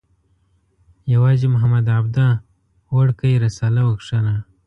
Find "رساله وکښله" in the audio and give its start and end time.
3.45-4.35